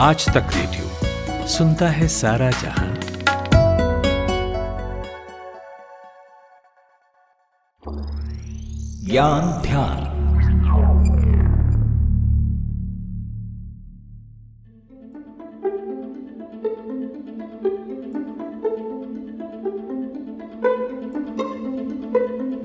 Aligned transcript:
आज 0.00 0.24
तक 0.26 0.50
रेडियो 0.54 1.46
सुनता 1.46 1.88
है 1.88 2.06
सारा 2.08 2.50
जहाँ। 2.50 2.94
ज्ञान 9.08 9.50
ध्यान। 9.62 10.06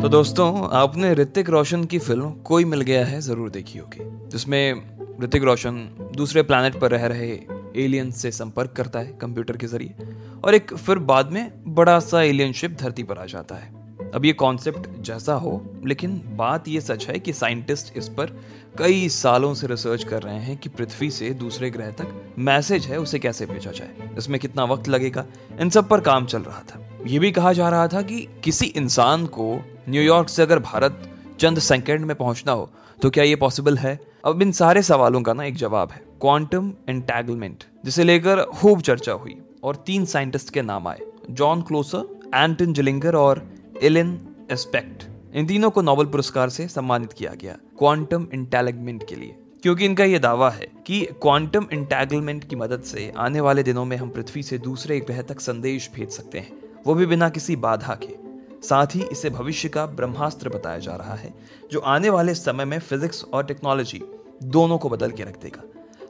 तो 0.01 0.09
दोस्तों, 0.09 0.69
आपने 0.71 1.13
ऋतिक 1.13 1.49
रोशन 1.49 1.83
की 1.83 1.99
फ़िल्म 1.99 2.31
कोई 2.45 2.65
मिल 2.65 2.81
गया 2.81 3.05
है 3.05 3.21
ज़रूर 3.21 3.49
देखी 3.49 3.79
होगी, 3.79 4.29
जिसमें 4.29 5.19
ऋतिक 5.23 5.43
रोशन 5.43 6.02
दूसरे 6.15 6.41
प्लानट 6.43 6.79
पर 6.79 6.91
रह 6.91 7.05
रहे 7.05 7.29
एलियन 7.75 8.11
से 8.11 8.31
संपर्क 8.31 8.71
करता 8.71 8.99
है 8.99 9.13
कंप्यूटर 9.21 9.57
के 9.57 9.67
ज़रिए 9.67 10.07
और 10.43 10.55
एक 10.55 10.73
फिर 10.73 10.99
बाद 10.99 11.31
में 11.31 11.51
बड़ा 11.67 11.99
सा 11.99 12.21
एलियन 12.21 12.51
शिप 12.53 12.71
धरती 12.71 13.03
पर 13.03 13.17
आ 13.17 13.25
जाता 13.25 13.55
है। 13.55 13.71
अब 14.11 14.25
ये 14.25 14.33
कॉन्सेप्ट 14.33 14.89
जैसा 15.01 15.33
हो, 15.33 15.81
लेकिन 15.85 16.21
बात 16.29 16.67
ये 16.67 16.81
सच 16.81 17.07
है 17.07 17.19
कि 17.19 17.33
साइंटिस्ट 17.33 17.97
इस 17.97 18.09
पर 18.09 18.37
कई 18.77 19.07
सालों 19.09 19.53
से 19.53 19.67
रिसर्च 19.67 20.03
कर 20.03 20.21
रहे 20.23 20.39
हैं 20.39 20.57
कि 20.57 20.69
पृथ्वी 20.69 21.09
से 21.11 21.29
दूसरे 21.29 21.69
ग्रह 21.69 21.89
तक 21.91 22.33
मैसेज 22.39 22.85
है, 22.85 22.97
उसे 22.97 23.19
कैसे 23.19 23.45
भेजा 23.45 23.71
जाए, 23.71 24.09
इसमें 24.17 24.39
कितना 24.39 24.63
वक्त 24.63 24.87
लगेगा, 24.87 25.25
इन 25.59 25.69
सब 25.69 25.87
पर 25.89 26.01
काम 26.01 26.25
चल 26.25 26.41
रहा 26.41 26.59
था। 26.59 26.79
ये 27.07 27.19
भी 27.19 27.31
कहा 27.31 27.53
जा 27.53 27.69
रहा 27.69 27.87
था 27.87 28.01
कि 28.01 28.27
किसी 28.43 28.65
इंसान 28.65 29.25
को 29.25 29.53
न्यूयॉर्क 29.89 30.29
से 30.29 30.41
अगर 30.41 30.59
भारत 30.59 31.09
चंद 31.39 31.59
सेकंड 31.59 32.05
में 32.05 32.15
पहुँचना 32.15 32.51
हो 32.51 32.69
तो 33.01 33.09
क्या 33.09 33.23
ये 33.23 33.35
पॉसिबल 33.35 33.77
है? 33.77 33.99
अब 34.25 34.41
इन 34.41 34.51
सारे 34.51 34.81
सवालों 34.83 35.21
का 35.21 35.33
ना 35.33 35.43
एक 35.43 35.55
जवाब 35.55 35.91
है 35.91 36.03
क्वांटम 36.21 36.73
एंटैगलमेंट 36.89 37.63
जिसे 37.85 38.03
लेकर 38.03 38.41
खूब 38.41 38.81
चर्चा 38.81 39.11
हुई 39.11 39.35
और 39.63 39.75
तीन 39.75 40.05
साइंटिस्ट 40.05 40.49
के 40.49 40.61
नाम 40.61 40.87
आए 40.87 40.99
जॉन 41.31 41.61
क्लोसर 41.61 42.19
एंटन 42.35 42.73
जिलिंगर 42.73 43.15
और 43.15 43.45
एलिन 43.83 44.27
एस्पेक्ट 44.51 45.07
इन 45.33 45.47
तीनों 45.47 45.69
को 45.69 45.81
नोबेल 45.81 46.05
पुरस्कार 46.05 46.49
से 46.49 46.67
सम्मानित 46.67 47.13
किया 47.13 47.33
गया 47.33 47.57
क्वांटम 47.79 48.27
इंटेलिगमेंट 48.33 49.07
के 49.09 49.15
लिए। 49.15 49.35
क्योंकि 49.63 49.85
इनका 49.85 50.03
यह 50.03 50.19
दावा 50.19 50.49
है 50.49 50.67
कि 50.87 51.05
क्वांटम 51.21 51.67
इंटैगलमेंट 51.73 52.43
की 52.43 52.55
मदद 52.55 52.81
से 52.81 53.13
आने 53.17 53.39
वाले 53.39 53.63
दिनों 53.63 53.85
में 53.85 53.97
हम 53.97 54.09
पृथ्वी 54.09 54.43
से 54.43 54.57
दूसरे 54.57 54.99
ग्रह 54.99 55.21
तक 55.21 55.39
संदेश 55.39 55.89
भेज 55.95 56.09
सकते 56.09 56.39
हैं, 56.39 56.51
वो 56.87 56.93
भी 56.93 57.05
बिना 57.05 57.29
किसी 57.29 57.55
बाधा 57.55 57.95
के। 57.95 58.22
साथ 58.63 58.95
ही 58.95 59.03
इसे 59.03 59.29
भविष्य 59.29 59.69
का 59.69 59.85
ब्रह्मास्त्र 59.85 60.49
बताया 60.49 60.77
जा 60.77 60.95
रहा 60.95 61.15
है, 61.15 61.33
जो 61.71 61.79
आने 61.79 62.09
वाले 62.09 62.33
समय 62.35 62.65
में 62.65 62.79
फिजिक्स 62.79 63.23
और 63.33 63.43
टेक्नोलॉजी 63.43 64.01
दोनों 64.43 64.77
को 64.77 64.89
बदल 64.89 65.11
के 65.11 65.23
रख 65.23 65.41
देगा। 65.41 65.63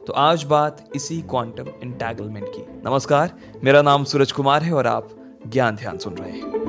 तो 0.06 0.12
आज 0.12 0.44
बात 0.44 0.88
इसी 0.96 1.20
क्वांटम 1.22 1.68
इंटैगलमेंट 1.82 2.46
की। 2.48 2.66
नमस्कार, 2.84 3.34
मेरा 3.64 3.82
नाम 3.82 4.04
सूरज 4.04 4.32
कुमार 4.32 4.62
है 4.62 4.72
और 4.72 4.86
आप 4.86 5.08
ज्ञान 5.46 5.76
ध्यान 5.76 5.98
सुन 5.98 6.14
रहे 6.14 6.30
हैं। 6.30 6.63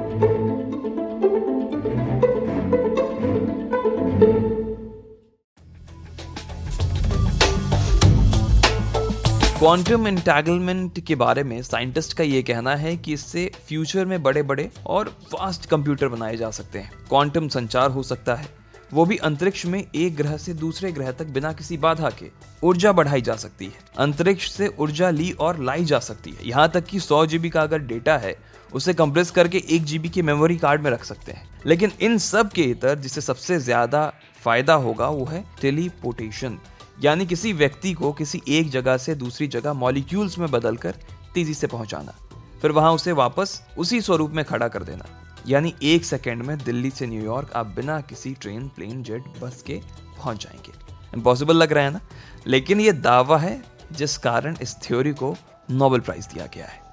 क्वांटम 9.59 10.07
इंटैगलमेंट 10.07 10.99
के 10.99 11.15
बारे 11.15 11.43
में 11.43 11.61
साइंटिस्ट 11.63 12.13
का 12.13 12.23
ये 12.23 12.41
कहना 12.43 12.75
है 12.75 12.95
कि 12.97 13.13
इससे 13.13 13.49
फ्यूचर 13.67 14.05
में 14.05 14.21
बड़े 14.23 14.41
बड़े 14.43 14.69
और 14.85 15.09
फास्ट 15.31 15.65
कंप्यूटर 15.65 16.07
बनाए 16.07 16.35
जा 16.37 16.49
सकते 16.51 16.79
हैं। 16.79 16.91
क्वांटम 17.09 17.47
संचार 17.47 17.91
हो 17.91 18.03
सकता 18.03 18.35
है। 18.35 18.47
वो 18.93 19.05
भी 19.05 19.17
अंतरिक्ष 19.19 19.65
में 19.65 19.79
एक 19.79 20.15
ग्रह 20.15 20.35
से 20.37 20.53
दूसरे 20.53 20.91
ग्रह 20.91 21.11
तक 21.11 21.27
बिना 21.27 21.53
किसी 21.53 21.77
बाधा 21.77 22.09
के 22.19 22.29
ऊर्जा 22.63 22.91
बढ़ाई 22.91 23.21
जा 23.21 23.35
सकती 23.35 23.65
है। 23.65 23.85
अंतरिक्ष 23.97 24.51
से 24.51 24.67
ऊर्जा 24.79 25.09
ली 25.09 25.31
और 25.31 25.63
लाई 25.63 25.85
जा 25.85 25.99
सकती 26.01 26.31
है। 26.31 26.47
यहाँ 26.49 26.69
तक 26.69 26.85
कि 26.85 26.99
सौ 26.99 27.25
जीबी 27.25 27.49
का 27.49 27.61
अगर 27.61 27.79
डेटा 27.79 28.17
है, 28.17 28.35
उसे 28.73 28.93
कंप्रेस 28.93 29.31
करके 29.31 29.63
एक 29.69 29.83
जीबी 29.83 30.09
के 30.09 30.21
मेमोरी 30.21 30.57
कार्ड 30.57 30.81
में 30.81 30.91
रख 30.91 31.03
सकते 31.03 31.31
हैं। 31.31 31.49
लेकिन 31.65 31.91
इन 32.01 32.17
सब 32.19 32.51
के 32.51 32.63
इतर 32.63 32.99
जिसे 32.99 33.21
सबसे 33.21 33.59
ज़्यादा 33.61 34.11
फ़ायदा 34.43 34.73
होगा 34.73 35.09
वो 35.09 35.25
है 35.25 35.43
टेलीपोर्टेशन 35.61 36.59
यानी 37.03 37.25
किसी 37.25 37.53
व्यक्ति 37.53 37.93
को 37.93 38.13
किसी 38.13 38.41
एक 38.47 38.69
जगह 38.69 38.97
से 38.97 39.15
दूसरी 39.15 39.47
जगह 39.47 39.73
मॉलिक्यूल्स 39.73 40.37
में 40.37 40.51
बदलकर 40.51 40.91
तेज़ी 41.33 41.53
से 41.53 41.67
पहुंचाना। 41.67 42.15
फिर 42.61 42.71
वहाँ 42.71 42.93
उसे 42.93 43.11
वापस 43.11 43.61
उसी 43.77 44.01
स्वरूप 44.01 44.31
में 44.31 44.45
खड़ा 44.45 44.67
कर 44.67 44.83
देना। 44.83 45.05
यानी 45.47 45.75
एक 45.83 46.05
सेकेंड 46.05 46.43
में 46.43 46.57
दिल्ली 46.57 46.89
से 46.89 47.07
न्यूयॉर्क 47.07 47.51
आप 47.53 47.65
बिना 47.65 48.01
किसी 48.01 48.33
ट्रेन, 48.33 48.67
प्लेन, 48.67 49.03
जेट, 49.03 49.23
बस 49.41 49.61
के 49.61 49.81
पहुँच 50.17 50.43
जाएँगे। 50.43 50.71
इम्पॉसिबल 51.15 51.55
लग 51.55 51.73
रहा 51.73 51.83
है 51.83 51.91
ना? 51.91 52.01
लेकिन 52.47 52.79
ये 52.79 52.91
दावा 52.91 53.37
है 53.37 53.63
जिस 53.91 54.17
कारण 54.17 54.57
इस 54.61 54.75
थ्योरी 54.75 55.13
को 55.13 55.35
नोबेल 55.71 55.99
प्राइज 55.99 56.25
दिया 56.25 56.45
गया 56.45 56.65
है। 56.65 56.84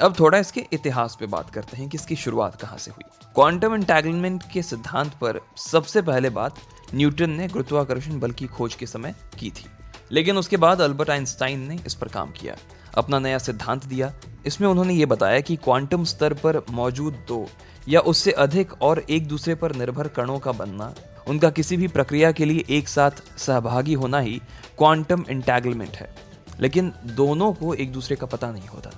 अब 0.00 0.14
थोड़ा 0.20 0.38
इसके 0.38 0.66
इतिहास 0.72 1.16
पे 1.20 1.26
बात 1.26 1.50
करते 1.50 1.76
हैं 1.76 1.88
कि 1.88 1.96
इसकी 1.96 2.16
शुरुआत 2.16 2.60
कहाँ 2.60 2.78
से 2.78 2.90
हुई। 2.90 3.04
क्वांटम 3.34 3.74
एंटैगलमेंट 3.74 4.42
के 4.52 4.62
सिद्धांत 4.62 5.12
पर 5.12 5.40
सबसे 5.56 6.02
पहले 6.02 6.30
बात 6.30 6.56
न्यूटन 6.94 7.30
ने 7.30 7.48
गुरुत्वाकर्षण 7.48 8.20
बल 8.20 8.30
की 8.30 8.46
खोज 8.46 8.74
के 8.74 8.86
समय 8.86 9.14
की 9.38 9.50
थी। 9.50 9.66
लेकिन 10.12 10.38
उसके 10.38 10.56
बाद 10.56 10.80
अल्बर्ट 10.80 11.10
आइंस्टाइन 11.10 11.60
ने 11.60 11.80
इस 11.86 11.94
पर 11.94 12.08
काम 12.08 12.30
किया, 12.30 12.56
अपना 12.94 13.18
नया 13.18 13.38
सिद्धांत 13.38 13.84
दिया। 13.84 14.12
इसमें 14.46 14.68
उन्होंने 14.68 14.94
ये 14.94 15.06
बताया 15.06 15.40
कि 15.40 15.56
क्वांटम 15.56 16.04
स्तर 16.04 16.34
पर 16.34 16.62
मौजूद 16.70 17.24
दो 17.28 17.46
या 17.88 18.00
उससे 18.00 18.32
अधिक 18.32 18.82
और 18.82 19.04
एक 19.10 19.28
दूसरे 19.28 19.54
पर 19.54 19.74
निर्भर 19.76 20.08
कणों 20.08 20.38
का 20.38 20.52
बनना, 20.52 20.94
उनका 21.28 21.50
किसी 21.50 21.76
भी 21.76 21.88
प्रक्रिया 21.88 22.32
के 22.32 22.44
लिए 22.44 22.64
एक 22.70 22.88
साथ 22.88 23.38
सहभागी 23.38 23.94
होना 23.94 24.18
ही 24.18 24.40
क्वांटम 24.78 25.24
इंटैगलमेंट 25.30 25.96
है। 25.96 26.14
लेकिन 26.60 26.92
दोनों 27.04 27.52
को 27.52 27.74
एक 27.74 27.92
दूसरे 27.92 28.16
का 28.16 28.26
पता 28.26 28.50
नहीं 28.50 28.68
होता। 28.68 28.90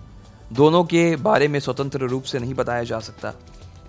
दोनों 0.50 0.82
के 0.84 1.16
बारे 1.18 1.48
में 1.48 1.58
स्वतंत्र 1.60 2.06
रूप 2.08 2.24
से 2.24 2.38
नहीं 2.38 2.54
बताया 2.54 2.84
जा 2.84 2.98
सकता। 3.00 3.32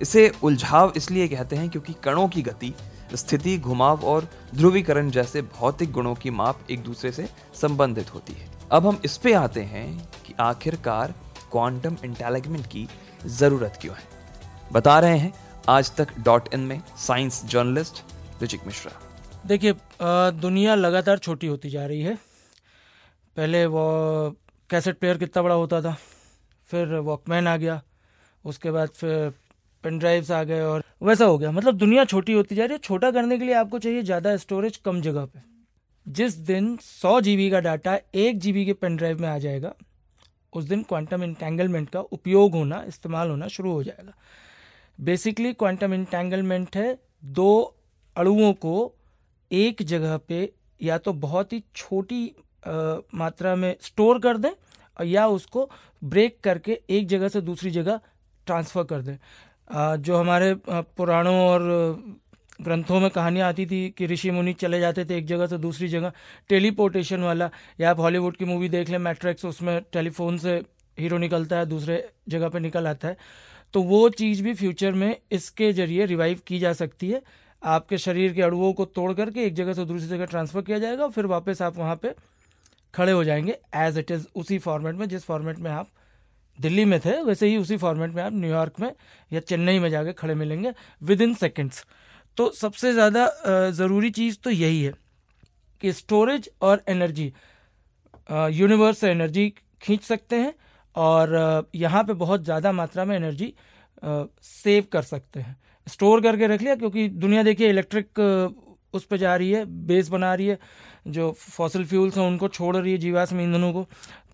इसे 0.02 0.32
उलझाव 0.44 0.94
इसलिए 0.98 1.28
कहते 1.28 1.56
हैं 1.56 1.70
क्योंकि 1.70 1.94
कणों 2.04 2.28
की 2.28 2.42
गति, 2.42 2.74
स्थिति, 3.16 3.58
घुमाव 3.58 4.04
और 4.06 4.28
ध्रुवीकरण 4.56 5.10
जैसे 5.10 5.42
भौतिक 5.42 5.92
गुणों 5.92 6.14
की 6.16 6.30
माप 6.32 6.60
एक 6.72 6.84
दूसरे 6.84 7.12
से 7.12 7.28
संबंधित 7.62 8.14
होती 8.14 8.34
है। 8.34 8.50
अब 8.72 8.88
हम 8.88 9.02
इस 9.06 9.18
पे 9.18 9.34
आते 9.34 9.62
हैं 9.64 9.88
कि 10.26 10.34
आखिरकार 10.40 11.14
क्वांटम 11.52 11.98
इंटेलिगमेंट 12.06 12.66
की 12.66 12.88
ज़रूरत 13.26 13.78
क्यों 13.82 13.96
है। 13.96 14.04
बता 14.72 15.00
रहे 15.00 15.18
हैं 15.18 15.34
आज 15.70 15.92
तक 15.96 16.08
डॉट 16.20 16.54
इन 16.54 16.60
में 16.60 16.82
साइंस 16.98 17.44
जर्नलिस्ट 17.46 18.04
ऋचिक 18.44 18.68
मिश्रा। 18.68 18.92
देखिए 19.46 19.76
दुनिया 20.42 20.76
लगातार 20.76 21.18
छोटी 21.18 21.48
होती 21.48 21.70
जा 21.70 21.86
रही 21.86 22.02
है। 22.02 22.16
पहले 23.38 23.66
वो 23.66 23.84
कैसेट 24.70 25.00
प्लेयर 25.00 25.18
कितना 25.18 25.44
बड़ा 25.44 25.56
होता 25.56 25.82
था? 25.82 25.96
फिर 26.72 26.96
वॉकमैन 27.02 27.48
आ 27.48 27.56
गया 27.58 27.82
उसके 28.46 28.72
बाद 28.72 28.90
फिर 28.96 29.30
पेन 29.84 30.00
ड्राइव्स 30.00 30.32
आ 30.32 30.44
गए 30.44 30.62
और 30.62 30.84
वैसा 31.02 31.26
हो 31.26 31.38
गया। 31.38 31.52
मतलब 31.52 31.78
दुनिया 31.78 32.04
छोटी 32.06 32.34
होती 32.34 32.56
जा 32.56 32.66
रही 32.66 32.74
है 32.74 32.80
छोटा 32.80 33.12
करने 33.12 33.38
के 33.38 33.46
लिए 33.46 33.54
आपको 33.56 33.80
चाहिए 33.80 34.04
ज़्यादा 34.04 34.36
स्टोरेज 34.38 34.78
कम 34.78 35.02
जगह 35.02 35.26
पे। 35.26 35.40
जिस 36.06 36.36
दिन 36.46 36.76
100 36.78 37.20
जीबी 37.22 37.50
का 37.52 37.60
डाटा 37.60 37.98
एक 38.16 38.40
जीबी 38.40 38.66
के 38.66 38.74
पेन 38.74 38.96
ड्राइव 38.98 39.22
में 39.22 39.28
आ 39.30 39.38
जाएगा 39.40 39.74
उस 40.54 40.64
दिन 40.66 40.82
क्वांटम 40.84 41.24
इंटेंगलमेंट 41.24 41.90
का 41.90 42.00
उपयोग 42.12 42.54
होना 42.54 42.84
इस्तेमाल 42.88 43.30
होना 43.30 43.48
शुरू 43.48 43.72
हो 43.72 43.84
जाएगा। 43.84 44.14
बेसिकली 45.00 45.54
क्वांटम 45.54 45.94
इंटेंगलमेंट 45.94 46.76
है 46.76 46.98
दो 47.34 47.52
अणुओं 48.16 48.52
को 48.56 48.74
एक 49.52 49.82
जगह 49.84 50.18
पे 50.28 50.50
या 50.82 50.98
तो 50.98 51.14
बहुत 51.16 51.54
ही 51.54 51.64
छोटी 51.76 52.28
आ, 52.68 52.98
मात्रा 53.16 53.56
में 53.56 53.76
स्टोर 53.82 54.20
कर 54.20 54.38
दें 54.38 54.52
या 55.04 55.28
उसको 55.30 55.70
ब्रेक 56.02 56.40
करके 56.44 56.80
एक 56.90 57.08
जगह 57.08 57.28
से 57.28 57.42
दूसरी 57.42 57.72
जगह 57.72 58.00
ट्रांसफ़र 58.48 58.84
कर 58.84 59.02
दें। 59.02 59.18
जो 59.98 60.18
हमारे 60.18 60.54
पुराणों 60.70 61.36
और 61.42 61.62
ग्रंथों 62.62 63.00
में 63.00 63.10
कहानियाँ 63.12 63.48
आती 63.48 63.66
थी 63.66 63.90
कि 63.98 64.06
ऋषि 64.08 64.32
मुनि 64.32 64.54
चले 64.54 64.80
जाते 64.80 65.06
थे 65.06 65.18
एक 65.18 65.26
जगह 65.28 65.48
से 65.48 65.58
दूसरी 65.58 65.88
जगह 65.88 66.12
टेलीपोर्टेशन 66.50 67.22
वाला, 67.22 67.50
या 67.80 67.90
आप 67.90 68.00
हॉलीवुड 68.00 68.38
की 68.38 68.46
मूवी 68.46 68.70
देख 68.70 68.90
लें 68.90 68.98
मैट्रिक्स 69.00 69.46
उसमें 69.46 69.82
टेलीफोन 69.94 70.38
से 70.38 70.62
हीरो 70.98 71.18
निकलता 71.18 71.58
है, 71.58 71.66
दूसरे 71.66 72.10
जगह 72.30 72.50
पे 72.50 72.60
निकल 72.60 72.88
आता 72.88 73.08
है। 73.08 73.18
तो 73.74 73.82
वो 73.84 74.08
चीज़ 74.12 74.44
भी 74.44 74.54
फ्यूचर 74.54 74.92
में 74.94 75.16
इसके 75.32 75.72
ज़रिए 75.74 76.06
रिवाइव 76.06 76.40
की 76.48 76.60
जा 76.60 76.74
सकती 76.74 77.10
है। 77.10 77.22
आपके 77.62 77.98
शरीर 77.98 78.34
के 78.34 78.42
अड़ुओं 78.42 78.72
को 78.74 78.86
तोड़ 78.88 79.12
करके 79.14 79.46
एक 79.46 79.54
जगह 79.54 79.74
से 79.74 79.86
दूसरी 79.86 80.08
जगह 80.08 80.26
ट्रांसफ़र 80.26 80.62
किया 80.62 80.80
जाएगा 80.80 81.04
और 81.04 81.12
फिर 81.12 81.26
वापस 81.28 81.62
आप 81.62 81.78
वहाँ 81.78 81.96
पे 81.96 82.14
खड़े 82.94 83.12
हो 83.12 83.24
जाएँगे 83.24 83.58
एज 83.78 83.98
इट 83.98 84.12
इज़ 84.12 84.26
उसी 84.36 84.58
फॉर्मेट 84.60 84.96
में, 84.96 85.08
जिस 85.10 85.24
फॉर्मेट 85.24 85.60
में 85.60 85.72
आप 85.72 85.88
दिल्ली 86.60 86.86
में 86.86 87.00
थे, 87.00 87.22
वैसे 87.24 87.48
ही 87.48 87.58
उसी 87.58 87.78
फॉर्मेट 87.78 88.12
में 88.12 88.22
आप 88.24 88.34
न्यूयॉर्क 88.34 88.80
में 88.80 88.92
या 89.32 89.40
चेन्नई 89.42 89.80
में 89.80 89.90
जाके 89.90 90.14
खड़े 90.14 90.36
मिलेंगे 90.36 90.74
विद 91.02 91.22
इन 91.22 91.34
सेकेंड्स 91.36 91.86
तो 92.38 92.50
सबसे 92.52 92.92
ज़्यादा 92.94 93.70
ज़रूरी 93.72 94.10
चीज़ 94.12 94.38
तो 94.44 94.50
यही 94.50 94.82
है 94.84 94.94
कि 95.82 95.92
स्टोरेज 95.94 96.50
और 96.62 96.84
एनर्जी 96.90 97.32
यूनिवर्स 98.52 98.98
से 98.98 99.10
एनर्जी 99.12 99.48
खींच 99.82 100.04
सकते 100.04 100.36
हैं 100.36 100.54
और 100.96 101.70
यहाँ 101.76 102.04
पे 102.04 102.14
बहुत 102.16 102.44
ज़्यादा 102.44 102.72
मात्रा 102.72 103.06
में 103.06 103.16
एनर्जी 103.16 103.54
सेव 104.04 104.86
कर 104.92 105.02
सकते 105.02 105.40
हैं। 105.40 105.56
स्टोर 105.88 106.22
करके 106.22 106.48
रख 106.48 106.62
लिया, 106.62 106.76
क्योंकि 106.76 107.08
दुनिया 107.10 107.44
देखिए 107.44 107.70
इलेक्ट्रिक 107.70 108.08
उस 108.94 109.04
पर 109.04 109.18
जा 109.18 109.36
रही 109.36 109.52
है 109.52 109.64
बेस 109.88 110.10
बना 110.10 110.34
रही 110.36 110.48
है, 110.48 110.58
जो 111.08 111.32
फॉसिल 111.32 111.86
फ्यूल्स 111.86 112.18
हैं, 112.18 112.28
उनको 112.28 112.48
छोड़ 112.48 112.76
रही 112.78 112.92
है 112.92 112.98
जीवाश्म 112.98 113.42
ईंधनों 113.42 113.72
को। 113.74 113.86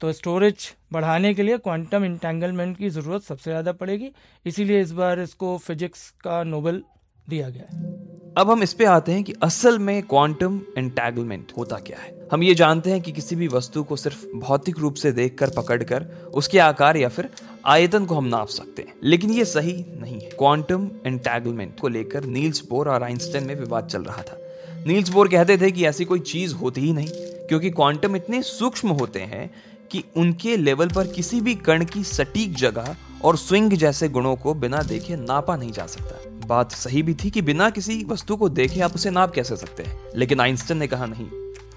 तो 0.01 0.11
स्टोरेज 0.13 0.73
बढ़ाने 0.93 1.33
के 1.33 1.43
लिए 1.43 1.57
क्वांटम 1.57 2.05
इंटेंगलमेंट 2.05 2.77
की 2.77 2.89
ज़रूरत 2.89 3.23
सबसे 3.23 3.49
ज़्यादा 3.51 3.71
पड़ेगी, 3.73 4.11
इसीलिए 4.45 4.81
इस 4.81 4.91
बार 4.91 5.19
इसको 5.19 5.57
फिजिक्स 5.57 6.09
का 6.23 6.43
नोबल 6.43 6.83
दिया 7.27 7.49
गया 7.49 7.63
है। 7.63 7.95
अब 8.37 8.49
हम 8.51 8.63
इस 8.63 8.73
पे 8.73 8.85
आते 8.85 9.11
हैं 9.11 9.23
कि 9.23 9.33
असल 9.43 9.77
में 9.79 10.01
क्वांटम 10.03 10.59
एंटैगलमेंट 10.77 11.51
होता 11.57 11.77
क्या 11.77 11.97
है। 11.99 12.15
हम 12.31 12.43
ये 12.43 12.53
जानते 12.55 12.91
हैं 12.91 13.01
कि 13.01 13.11
किसी 13.11 13.35
भी 13.35 13.47
वस्तु 13.47 13.83
को 13.83 13.95
सिर्फ़ 13.95 14.25
भौतिक 14.35 14.79
रूप 14.79 14.95
से 14.95 15.11
देखकर, 15.11 15.49
पकड़कर, 15.49 16.03
उसके 16.33 16.59
आकार 16.59 16.97
या 16.97 17.09
फिर 17.09 17.29
आयतन 17.65 18.05
को 18.05 18.15
हम 18.15 18.25
नाप 18.25 18.47
सकते 18.47 18.81
हैं। 18.81 18.93
लेकिन 19.03 19.31
ये 19.31 19.45
सही 19.45 19.73
नहीं 19.91 20.19
है। 20.19 20.29
क्वांटम 20.29 20.89
एंटैगलमेंट 21.05 21.79
को 21.79 21.87
लेकर 21.87 22.25
नील्स 22.25 22.63
बोर 22.69 22.89
और 22.89 23.03
आइंस्टाइन 23.03 23.43
में 23.43 23.55
विवाद 23.55 23.87
चल 23.87 24.03
रहा 24.03 24.21
था। 24.21 24.37
नील्स 24.85 25.09
बोर 25.09 25.27
कहते 25.27 25.57
थे 25.57 25.71
कि 25.71 25.85
ऐसी 25.85 26.05
कोई 26.05 26.19
चीज़ 26.19 26.53
होती 26.55 26.81
ही 26.81 26.91
नहीं, 26.93 27.07
क्योंकि 27.47 27.69
क्वांटम 27.69 28.15
इतने 28.15 28.41
सूक्ष्म 28.41 28.89
होते 28.89 29.19
हैं 29.21 29.49
कि 29.91 30.03
उनके 30.17 30.55
लेवल 30.57 30.87
पर 30.87 31.07
किसी 31.07 31.41
भी 31.41 31.55
कण 31.55 31.85
की 31.85 32.03
सटीक 32.03 32.55
जगह 32.55 32.95
और 33.23 33.37
स्विंग 33.37 33.73
जैसे 33.73 34.09
गुणों 34.09 34.35
को 34.35 34.53
बिना 34.53 34.81
देखे 34.81 35.15
नापा 35.15 35.55
नहीं 35.55 35.71
जा 35.71 35.85
सकता। 35.85 36.47
बात 36.47 36.71
सही 36.71 37.01
भी 37.03 37.13
थी 37.13 37.29
कि 37.29 37.41
बिना 37.41 37.69
किसी 37.69 38.03
वस्तु 38.03 38.35
को 38.35 38.49
देखे 38.49 38.81
आप 38.81 38.95
उसे 38.95 39.09
नाप 39.09 39.33
कैसे 39.33 39.55
सकते 39.57 39.83
हैं, 39.83 39.99
लेकिन 40.15 40.39
आइंस्टाइन 40.39 40.79
ने 40.79 40.87
कहा 40.87 41.05
नहीं। 41.05 41.27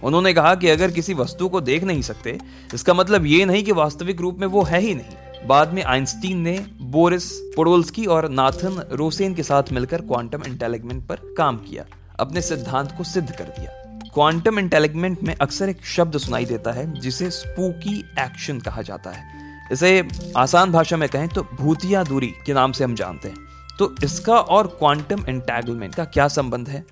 उन्होंने 0.02 0.32
कहा 0.34 0.54
कि 0.54 0.68
अगर 0.68 0.90
किसी 0.90 1.14
वस्तु 1.14 1.48
को 1.48 1.60
देख 1.60 1.84
नहीं 1.84 2.02
सकते, 2.02 2.38
इसका 2.74 2.94
मतलब 2.94 3.26
ये 3.26 3.44
नहीं 3.44 3.62
कि 3.64 3.72
वास्तविक 3.72 4.20
रूप 4.20 4.38
में 4.38 4.46
वो 4.46 4.62
है 4.62 4.80
ही 4.80 4.94
नहीं। 4.94 5.46
बाद 5.46 5.72
में 5.72 5.82
आइंस्टीन 5.82 6.38
ने 6.38 6.58
बोरिस, 6.82 7.30
पोडोल्स्की 7.56 8.04
और 8.06 8.28
नाथन 8.28 8.82
रोसेन 8.92 9.34
के 9.34 9.42
साथ 9.42 9.72
मिलकर 9.72 10.00
क्वांटम 10.00 10.42
इंटेलिगमेंट 10.46 11.06
पर 11.06 11.34
काम 11.38 11.56
किया। 11.58 11.84
अपने 12.20 12.40
सिद्धांत 12.42 12.92
को 12.92 13.04
सिद्ध 13.04 13.30
कर 13.30 13.44
दिया। 13.44 13.78
क्वांटम 14.14 14.58
इंटेलिगमेंट 14.58 15.22
में 15.22 15.34
अक्सर 15.34 15.68
एक 15.68 15.84
शब्द 15.86 16.16
सुनाई 16.18 16.44
देता 16.44 16.72
है, 16.72 17.00
जिसे 17.00 17.30
स्पूकी 17.30 17.98
एक्शन 18.18 18.58
कहा 18.60 18.82
जाता 18.82 19.10
है। 19.10 19.38
इसे 19.72 20.08
आसान 20.36 20.72
भाषा 20.72 20.96
में 20.96 21.08
कहें 21.08 21.28
तो 21.28 21.42
भूतिया 21.54 22.02
दूरी 22.04 22.32
के 22.46 22.52
नाम 22.52 22.72
से 22.72 22.84
हम 22.84 22.94
जानते 22.94 23.28
हैं। 23.28 23.76
तो 23.78 23.94
इसका 24.04 24.34
और 24.34 24.66
क्वांटम 24.78 25.24
एंटैगलमेंट 25.28 25.94
का 25.94 26.04
क्या 26.06 26.26
संबंध 26.28 26.68
है? 26.68 26.84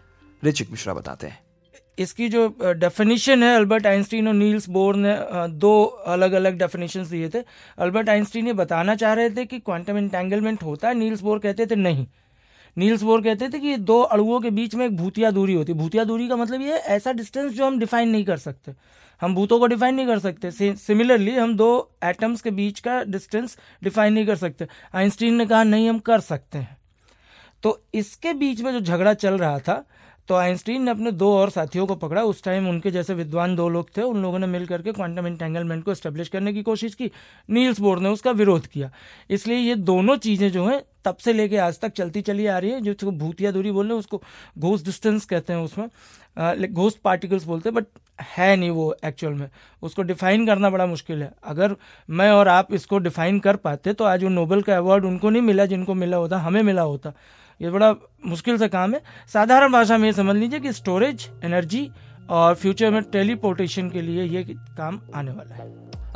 रिचिक 0.42 0.70
मिश्रा 0.70 0.94
बताते 0.94 1.26
हैं। 1.26 1.38
इसकी 1.98 2.28
जो 2.28 2.46
डेफिनेशन 2.62 3.42
है, 3.42 3.54
अल्बर्ट 3.56 3.86
आइंस्टीन 3.86 4.28
और 4.28 4.34
नील्स 4.34 4.68
बोर 4.68 4.96
ने 4.96 5.16
दो 5.50 5.84
अलग 5.84 6.32
अलग 6.32 6.58
डेफिनेशन 6.58 7.04
दिए 7.04 7.28
थे। 7.28 7.42
अल्बर्ट 7.78 8.08
आइंस्टीन 8.08 8.46
ये 8.46 8.52
बताना 8.52 8.94
चाह 8.94 9.12
रहे 9.12 9.30
थे 9.30 9.44
कि 9.44 9.58
क्वांटम 9.58 9.98
इंटेंगलमेंट 9.98 10.62
होता 10.62 10.88
है, 10.88 10.94
नील्स 10.94 11.20
बोर 11.20 11.38
कहते 11.38 11.66
थे 11.66 11.76
नहीं। 11.76 12.06
नील्स 12.78 13.02
बोर 13.02 13.22
कहते 13.22 13.48
थे 13.48 13.58
कि 13.58 13.76
दो 13.76 14.00
अड़ुओं 14.00 14.40
के 14.40 14.50
बीच 14.50 14.74
में 14.74 14.84
एक 14.86 14.96
भूतिया 14.96 15.30
दूरी 15.30 15.54
होती 15.54 15.72
है। 15.72 15.78
भूतिया 15.78 16.04
दूरी 16.04 16.28
का 16.28 16.36
मतलब 16.36 16.60
ये 16.60 16.72
ऐसा 16.72 17.12
डिस्टेंस 17.12 17.52
जो 17.52 17.66
हम 17.66 17.78
डिफाइन 17.78 18.08
नहीं 18.08 18.24
कर 18.24 18.36
सकते। 18.36 18.72
हम 19.20 19.34
भूतों 19.34 19.58
को 19.58 19.66
डिफाइन 19.66 19.94
नहीं 19.94 20.06
कर 20.06 20.18
सकते। 20.18 20.50
सिमिलरली 20.76 21.34
हम 21.34 21.56
दो 21.56 21.90
एटम्स 22.04 22.40
के 22.40 22.50
बीच 22.50 22.80
का 22.80 23.02
डिस्टेंस 23.04 23.58
डिफाइन 23.82 24.12
नहीं 24.12 24.26
कर 24.26 24.36
सकते। 24.36 24.66
आइंस्टीन 24.94 25.34
ने 25.34 25.46
कहा, 25.46 25.62
नहीं, 25.64 25.88
हम 25.88 25.98
कर 25.98 26.20
सकते 26.20 26.58
हैं। 26.58 26.76
तो 27.62 27.80
इसके 27.94 28.32
बीच 28.32 28.60
में 28.60 28.72
जो 28.72 28.80
झगड़ा 28.80 29.14
चल 29.14 29.38
रहा 29.38 29.58
था 29.58 29.84
तो 30.28 30.34
आइंस्टीन 30.34 30.82
ने 30.82 30.90
अपने 30.90 31.10
दो 31.12 31.32
और 31.34 31.50
साथियों 31.50 31.86
को 31.86 31.94
पकड़ा। 31.96 32.22
उस 32.22 32.42
टाइम 32.44 32.68
उनके 32.68 32.90
जैसे 32.90 33.14
विद्वान 33.14 33.54
दो 33.56 33.68
लोग 33.68 33.96
थे। 33.96 34.02
उन 34.02 34.22
लोगों 34.22 34.38
ने 34.38 34.46
मिल 34.46 34.66
करके 34.66 34.92
क्वांटम 34.92 35.26
इंटेंगलमेंट 35.26 35.84
को 35.84 35.94
स्टेब्लिश 35.94 36.28
करने 36.28 36.52
की 36.52 36.62
कोशिश 36.62 36.94
की। 36.94 37.10
नील्स 37.48 37.80
बोर्ड 37.80 38.02
ने 38.02 38.08
उसका 38.08 38.30
विरोध 38.32 38.66
किया। 38.66 38.90
इसलिए 39.30 39.58
ये 39.58 39.74
दोनों 39.74 40.16
चीज़ें 40.18 40.50
जो 40.52 40.66
हैं, 40.66 40.82
तब 41.04 41.16
से 41.16 41.32
लेके 41.32 41.56
आज 41.58 41.80
तक 41.80 41.92
चलती 41.92 42.20
चली 42.22 42.46
आ 42.46 42.58
रही 42.58 42.70
है। 42.70 42.80
जो 42.82 43.10
भूतिया 43.12 43.50
दूरी 43.50 43.70
बोल 43.72 43.86
रहे 43.86 43.92
हैं 43.92 43.98
उसको 43.98 44.22
घोस्ट 44.58 44.84
डिस्टेंस 44.84 45.24
कहते 45.24 45.52
हैं 45.52 45.60
उसमें। 45.60 46.68
घोस्ट 46.68 46.98
पार्टिकल्स 46.98 47.44
बोलते 47.44 47.68
हैं 47.68 47.74
बट 47.74 47.86
है 48.28 48.54
नहीं 48.56 48.70
वो 48.70 48.94
एक्चुअल 49.04 49.32
में। 49.34 49.48
उसको 49.82 50.02
डिफाइन 50.02 50.46
करना 50.46 50.70
बड़ा 50.70 50.86
मुश्किल 50.86 51.22
है। 51.22 51.32
अगर 51.44 51.76
मैं 52.08 52.30
और 52.30 52.48
आप 52.48 52.72
इसको 52.74 52.98
डिफाइन 53.00 53.38
कर 53.40 53.56
पाते 53.58 53.92
तो 53.92 54.04
आज 54.04 54.24
वो 54.24 54.28
नोबल 54.30 54.62
का 54.62 54.76
अवार्ड 54.76 55.04
उनको 55.04 55.30
नहीं 55.30 55.42
मिला, 55.42 55.66
जिनको 55.66 55.94
मिला 55.94 56.16
होता, 56.16 56.38
हमें 56.38 56.62
मिला 56.62 56.82
होता। 56.84 57.12
ये 57.60 57.70
बड़ा 57.70 57.94
मुश्किल 58.26 58.58
से 58.58 58.68
काम 58.68 58.94
है। 58.94 59.00
साधारण 59.32 59.72
भाषा 59.72 59.96
में 59.98 60.06
ये 60.06 60.12
समझ 60.12 60.36
लीजिए 60.36 60.60
कि 60.60 60.72
स्टोरेज 60.72 61.28
एनर्जी 61.44 61.88
और 62.30 62.54
फ्यूचर 62.54 62.90
में 62.90 63.02
टेलीपोर्टेशन 63.02 63.88
के 63.90 64.02
लिए 64.02 64.24
ये 64.24 64.42
काम 64.76 65.00
आने 65.14 65.30
वाला 65.30 65.54
है। 65.54 65.66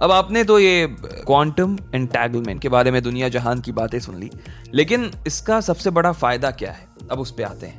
अब 0.01 0.13
आपने 0.13 0.45
तो 0.45 0.59
ये 0.59 0.87
क्वांटम 1.01 1.77
एंटैगलमेंट 1.95 2.61
के 2.63 2.69
बारे 2.69 2.91
में 2.91 3.03
दुनिया 3.03 3.29
जहान 3.29 3.61
की 3.61 3.73
बातें 3.73 3.99
सुन 4.01 4.19
ली, 4.19 4.31
लेकिन 4.75 5.11
इसका 5.27 5.61
सबसे 5.61 5.91
बड़ा 5.91 6.13
फ़ायदा 6.13 6.51
क्या 6.51 6.73
है? 6.73 6.87
अब 7.11 7.19
उस 7.19 7.31
पर 7.31 7.43
आते 7.43 7.67
हैं। 7.67 7.79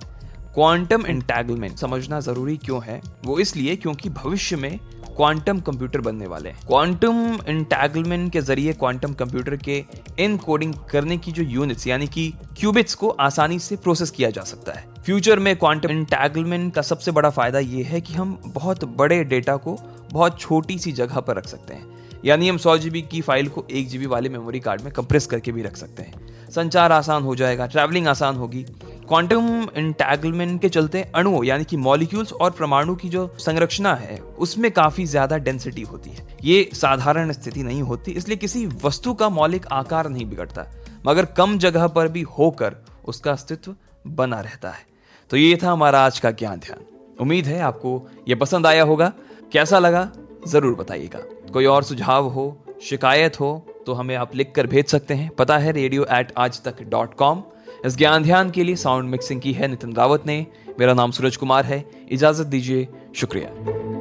क्वांटम 0.53 1.05
एंटैगलमेंट 1.05 1.77
समझना 1.77 2.19
ज़रूरी 2.19 2.57
क्यों 2.57 2.83
है? 2.83 3.01
वो 3.25 3.39
इसलिए 3.39 3.75
क्योंकि 3.75 4.09
भविष्य 4.11 4.55
में 4.55 4.79
क्वांटम 5.17 5.59
कंप्यूटर 5.59 6.01
बनने 6.01 6.27
वाले 6.27 6.49
हैं। 6.49 6.59
क्वांटम 6.67 7.37
इंटैगलमेंट 7.47 8.31
के 8.31 8.41
ज़रिए 8.41 8.73
क्वांटम 8.73 9.13
कंप्यूटर 9.13 9.55
के 9.57 9.83
इन 10.19 10.37
कोडिंग 10.37 10.73
करने 10.91 11.17
की 11.17 11.31
जो 11.31 11.43
यूनिट्स 11.43 11.87
यानी 11.87 12.07
कि 12.07 12.31
क्यूबिट्स 12.57 12.95
को 12.95 13.09
आसानी 13.19 13.59
से 13.59 13.75
प्रोसेस 13.75 14.11
किया 14.11 14.29
जा 14.29 14.41
सकता 14.43 14.73
है। 14.73 14.85
फ्यूचर 15.05 15.39
में 15.39 15.55
क्वांटम 15.55 15.89
इंटैगलमेंट 15.89 16.73
का 16.73 16.81
सबसे 16.81 17.11
बड़ा 17.11 17.29
फ़ायदा 17.29 17.59
ये 17.59 17.83
है 17.83 18.01
कि 18.01 18.13
हम 18.13 18.37
बहुत 18.47 18.85
बड़े 18.97 19.23
डेटा 19.23 19.55
को 19.57 19.77
बहुत 20.11 20.39
छोटी 20.39 20.77
सी 20.79 20.91
जगह 20.91 21.19
पर 21.19 21.37
रख 21.37 21.47
सकते 21.47 21.73
हैं। 21.73 21.91
यानी 22.25 22.49
हम 22.49 22.57
सौ 22.57 22.77
जीबी 22.77 23.01
की 23.01 23.21
फ़ाइल 23.21 23.47
को 23.47 23.65
एक 23.71 23.87
जीबी 23.87 24.05
वाले 24.05 24.29
मेमोरी 24.29 24.59
कार्ड 24.59 24.81
में 24.81 24.91
कंप्रेस 24.93 25.25
करके 25.25 25.51
भी 25.51 25.61
रख 25.61 25.77
सकते 25.77 26.03
हैं। 26.03 26.49
संचार 26.51 26.91
आसान 26.91 27.23
हो 27.23 27.35
जाएगा 27.35 27.67
ट्रैवलिंग 27.67 28.07
आसान 28.07 28.35
होगी। 28.35 28.65
क्वांटम 29.03 29.67
इंटैगलमेंट 29.77 30.61
के 30.61 30.69
चलते 30.69 31.01
अणुओं, 31.15 31.43
यानी 31.43 31.63
कि 31.63 31.77
मॉलिक्यूल्स 31.77 32.31
और 32.33 32.51
परमाणु 32.51 32.95
की 32.95 33.09
जो 33.09 33.27
संरचना 33.39 33.93
है, 33.95 34.17
उसमें 34.37 34.69
काफ़ी 34.71 35.05
ज़्यादा 35.05 35.37
डेंसिटी 35.39 35.81
होती 35.83 36.09
है। 36.09 36.25
ये 36.43 36.69
साधारण 36.73 37.31
स्थिति 37.31 37.63
नहीं 37.63 37.81
होती, 37.81 38.11
इसलिए 38.11 38.37
किसी 38.37 38.65
वस्तु 38.83 39.13
का 39.13 39.29
मौलिक 39.31 39.67
आकार 39.71 40.09
नहीं 40.09 40.25
बिगड़ता, 40.25 40.65
मगर 41.07 41.25
कम 41.37 41.57
जगह 41.57 41.87
पर 41.89 42.07
भी 42.07 42.21
होकर 42.31 42.75
उसका 43.05 43.31
अस्तित्व 43.31 43.75
बना 44.07 44.39
रहता 44.41 44.69
है। 44.69 44.85
तो 45.31 45.37
ये 45.37 45.57
था 45.63 45.71
हमारा 45.71 46.05
आज 46.05 46.19
का 46.19 46.31
ज्ञान 46.33 46.59
ध्यान। 46.59 46.85
उम्मीद 47.21 47.45
है 47.45 47.59
आपको 47.61 48.01
ये 48.27 48.35
पसंद 48.35 48.67
आया 48.67 48.83
होगा। 48.83 49.11
कैसा 49.53 49.79
लगा, 49.79 50.09
ज़रूर 50.47 50.75
बताइएगा। 50.75 51.19
कोई 51.53 51.65
और 51.65 51.83
सुझाव 51.83 52.27
हो, 52.29 52.45
शिकायत 52.83 53.39
हो 53.39 53.55
तो 53.85 53.93
हमें 53.93 54.15
आप 54.15 54.35
लिख 54.35 54.51
कर 54.55 54.67
भेज 54.67 54.85
सकते 54.87 55.13
हैं। 55.13 55.29
पता 55.29 55.57
है 55.57 55.71
रेडियो 55.71 56.05
एट 56.11 56.31
आज 56.37 56.61
तक 56.63 56.81
डॉट 56.83 57.13
कॉम 57.13 57.43
इस 57.85 57.97
ज्ञान 57.97 58.23
ध्यान 58.23 58.51
के 58.51 58.63
लिए 58.63 58.75
साउंड 58.75 59.09
मिक्सिंग 59.09 59.41
की 59.41 59.53
है 59.53 59.67
नितिन 59.67 59.93
रावत 59.93 60.23
ने। 60.25 60.47
मेरा 60.79 60.93
नाम 60.93 61.11
सूरज 61.11 61.37
कुमार 61.37 61.65
है। 61.65 61.85
इजाज़त 62.11 62.45
दीजिए। 62.45 62.87
शुक्रिया। 63.15 63.92